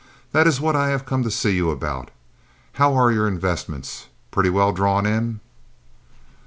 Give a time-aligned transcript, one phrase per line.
[0.31, 2.09] That is what I have come to see you about.
[2.81, 4.07] How are your investments?
[4.31, 5.41] Pretty well drawn in?"